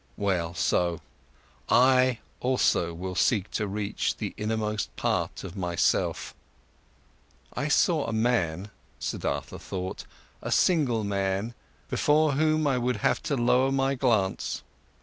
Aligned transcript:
Well 0.17 0.55
so, 0.55 0.99
I 1.69 2.21
also 2.39 2.91
will 2.91 3.13
seek 3.13 3.51
to 3.51 3.67
reach 3.67 4.17
the 4.17 4.33
innermost 4.35 4.89
part 4.95 5.43
of 5.43 5.55
my 5.55 5.75
self. 5.75 6.33
I 7.53 7.67
saw 7.67 8.07
a 8.07 8.11
man, 8.11 8.71
Siddhartha 8.97 9.59
thought, 9.59 10.05
a 10.41 10.51
single 10.51 11.03
man, 11.03 11.53
before 11.87 12.31
whom 12.31 12.65
I 12.65 12.79
would 12.79 12.95
have 13.05 13.21
to 13.21 13.35
lower 13.37 13.71
my 13.71 13.93
glance. 13.93 14.63